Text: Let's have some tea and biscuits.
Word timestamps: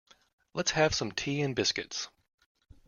Let's 0.55 0.71
have 0.71 0.95
some 0.95 1.11
tea 1.11 1.41
and 1.43 1.55
biscuits. 1.55 2.07